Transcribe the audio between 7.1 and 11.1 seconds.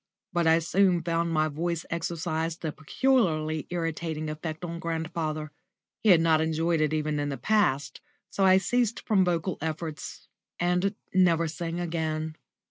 in the past, so I ceased from vocal efforts and